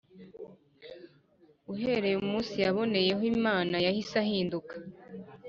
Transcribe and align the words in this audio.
uhereye 1.73 2.15
umunsi 2.23 2.53
yaboneyeho 2.65 3.23
Imana 3.35 3.75
yahise 3.85 4.15
ahinduka 4.23 4.73